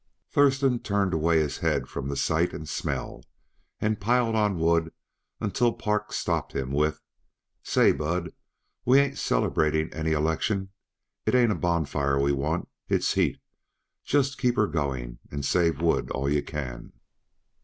[0.31, 3.23] Thurston turned away his head from the sight and the smell,
[3.79, 4.91] and piled on wood
[5.39, 7.03] until Park stopped him with.
[7.61, 8.33] "Say, Bud,
[8.83, 10.69] we ain't celebrating any election!
[11.27, 13.37] It ain't a bonfire we want, it's heat;
[14.03, 16.93] just keep her going and save wood all yuh can."